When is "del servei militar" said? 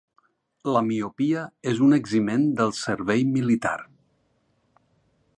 2.61-3.77